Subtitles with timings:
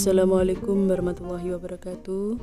[0.00, 2.40] Assalamualaikum warahmatullahi wabarakatuh.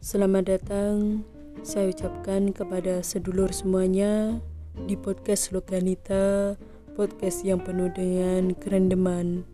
[0.00, 1.20] Selamat datang
[1.60, 4.40] saya ucapkan kepada sedulur semuanya
[4.88, 6.56] di podcast Lokanita,
[6.96, 9.44] podcast yang penuh dengan kerendeman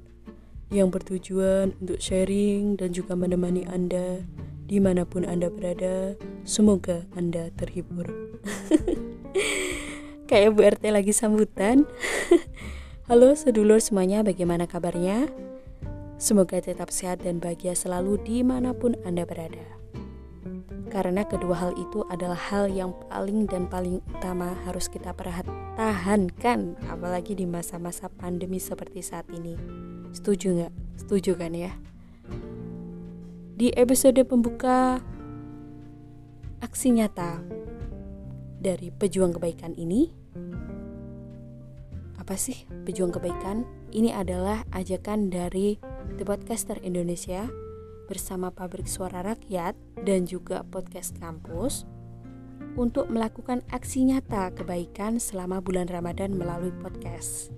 [0.70, 4.22] yang bertujuan untuk sharing dan juga menemani Anda
[4.70, 6.14] di mana pun Anda berada.
[6.46, 8.14] Semoga Anda terhibur.
[10.30, 11.82] Kayak Bu RT lagi sambutan.
[13.10, 15.34] Halo sedulur semuanya, bagaimana kabarnya?
[16.14, 19.66] Semoga tetap sehat dan bahagia selalu di mana pun Anda berada.
[20.94, 27.34] Karena kedua hal itu adalah hal yang paling dan paling utama harus kita pertahankan, apalagi
[27.34, 29.58] di masa-masa pandemi seperti saat ini.
[30.14, 30.72] Setuju nggak?
[31.02, 31.74] Setuju kan ya?
[33.58, 35.02] Di episode pembuka
[36.62, 37.42] aksi nyata
[38.62, 40.14] dari pejuang kebaikan ini,
[42.22, 43.66] apa sih pejuang kebaikan?
[43.90, 45.78] Ini adalah ajakan dari
[46.20, 47.48] The Podcaster Indonesia
[48.04, 49.72] bersama Pabrik Suara Rakyat
[50.04, 51.88] dan juga Podcast Kampus
[52.76, 57.48] untuk melakukan aksi nyata kebaikan selama bulan Ramadan melalui podcast.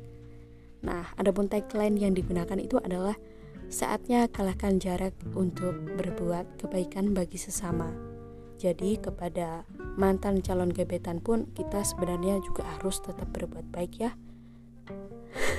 [0.87, 3.19] Nah, adapun tagline yang digunakan itu adalah
[3.67, 7.91] saatnya kalahkan jarak untuk berbuat kebaikan bagi sesama.
[8.57, 9.67] Jadi kepada
[9.99, 14.11] mantan calon gebetan pun kita sebenarnya juga harus tetap berbuat baik ya.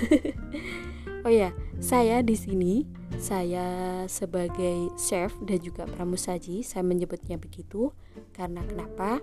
[1.25, 2.73] Oh ya, saya di sini
[3.17, 7.89] saya sebagai chef dan juga pramusaji, saya menyebutnya begitu
[8.33, 9.21] karena kenapa?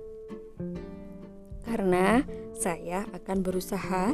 [1.62, 2.22] Karena
[2.54, 4.10] saya akan berusaha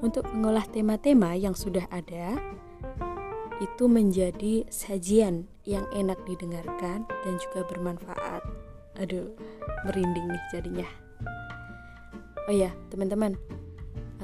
[0.00, 2.36] untuk mengolah tema-tema yang sudah ada
[3.58, 8.42] itu menjadi sajian yang enak didengarkan dan juga bermanfaat.
[9.02, 9.34] Aduh,
[9.84, 10.88] merinding nih jadinya.
[12.48, 13.36] Oh ya, teman-teman,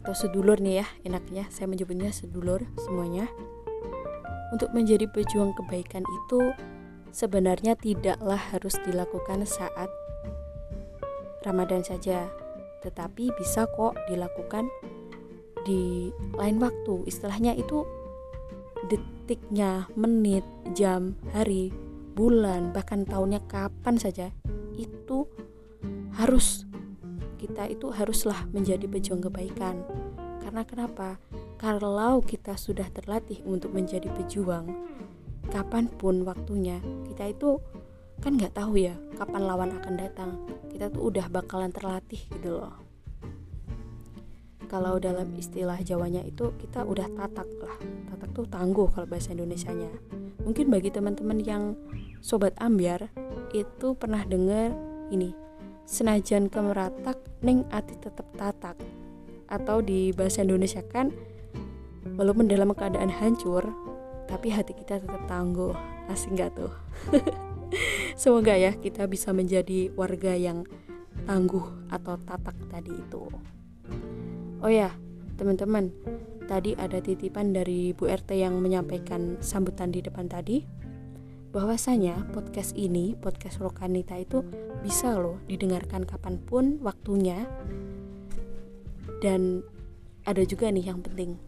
[0.04, 3.24] atau sedulur nih ya enaknya saya menyebutnya sedulur semuanya
[4.52, 6.40] untuk menjadi pejuang kebaikan itu
[7.14, 9.88] sebenarnya tidaklah harus dilakukan saat
[11.46, 12.28] Ramadan saja
[12.84, 14.68] tetapi bisa kok dilakukan
[15.64, 17.88] di lain waktu istilahnya itu
[18.92, 20.44] detiknya menit
[20.76, 21.72] jam hari
[22.12, 24.28] bulan bahkan tahunnya kapan saja
[24.76, 25.24] itu
[26.14, 26.68] harus
[27.44, 29.84] kita itu haruslah menjadi pejuang kebaikan.
[30.44, 31.16] Karena kenapa?
[31.56, 34.68] Kalau kita sudah terlatih untuk menjadi pejuang,
[35.48, 37.56] kapan pun waktunya, kita itu
[38.20, 40.30] kan nggak tahu ya kapan lawan akan datang.
[40.68, 42.76] Kita tuh udah bakalan terlatih gitu loh.
[44.68, 47.78] Kalau dalam istilah Jawanya itu kita udah tatak lah.
[48.12, 49.88] Tatak tuh tangguh kalau bahasa Indonesianya.
[50.44, 51.72] Mungkin bagi teman-teman yang
[52.20, 53.08] sobat ambiar
[53.56, 54.76] itu pernah dengar
[55.08, 55.32] ini
[55.84, 58.76] senajan kemeratak ning ati tetep tatak
[59.54, 61.14] atau di bahasa Indonesia kan
[62.18, 63.62] walaupun dalam keadaan hancur
[64.26, 65.72] tapi hati kita tetap tangguh.
[66.08, 66.72] Asing gak tuh?
[68.20, 70.68] Semoga ya kita bisa menjadi warga yang
[71.24, 73.24] tangguh atau tatak tadi itu.
[74.60, 74.92] Oh ya
[75.34, 75.90] teman-teman
[76.44, 80.64] tadi ada titipan dari Bu RT yang menyampaikan sambutan di depan tadi.
[81.54, 84.42] Bahwasanya podcast ini, podcast Rokanita itu
[84.82, 87.46] bisa loh didengarkan kapan pun waktunya.
[89.24, 89.64] Dan
[90.28, 91.40] ada juga nih yang penting,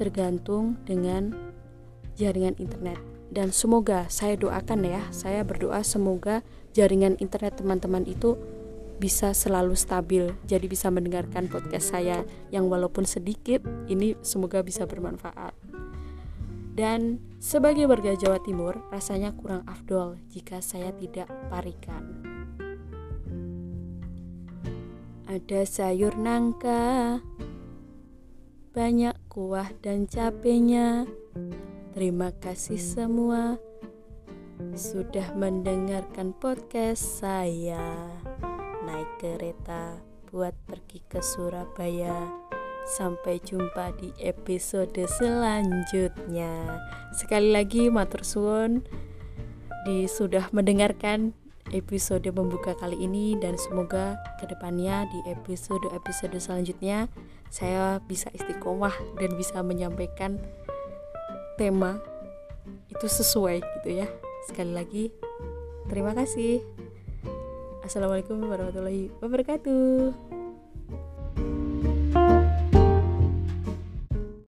[0.00, 1.36] tergantung dengan
[2.16, 2.96] jaringan internet.
[3.28, 6.40] Dan semoga saya doakan ya, saya berdoa semoga
[6.72, 8.40] jaringan internet teman-teman itu
[8.96, 15.52] bisa selalu stabil, jadi bisa mendengarkan podcast saya yang walaupun sedikit, ini semoga bisa bermanfaat.
[16.76, 22.24] Dan sebagai warga Jawa Timur, rasanya kurang afdol jika saya tidak parikan.
[25.30, 27.22] Ada sayur nangka,
[28.74, 31.06] banyak kuah dan cabenya.
[31.94, 33.54] Terima kasih semua
[34.74, 38.10] sudah mendengarkan podcast saya.
[38.82, 40.02] Naik kereta
[40.34, 42.26] buat pergi ke Surabaya.
[42.98, 46.82] Sampai jumpa di episode selanjutnya.
[47.14, 48.82] Sekali lagi matur suwun
[49.86, 51.38] di sudah mendengarkan
[51.70, 57.06] episode membuka kali ini dan semoga ke depannya di episode-episode selanjutnya
[57.50, 60.38] saya bisa istiqomah dan bisa menyampaikan
[61.58, 61.98] tema
[62.88, 64.06] itu sesuai gitu ya.
[64.46, 65.04] Sekali lagi
[65.90, 66.62] terima kasih.
[67.84, 70.39] Assalamualaikum warahmatullahi wabarakatuh.